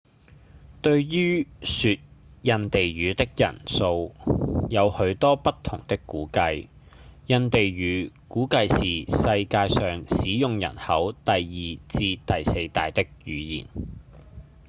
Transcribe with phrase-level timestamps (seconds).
[0.81, 1.99] 對於說
[2.41, 4.15] 印地語的人數
[4.67, 6.69] 有許多不同的估計；
[7.27, 11.43] 印地語估計是世界上使用人口第二
[11.87, 13.67] 至第四大的語言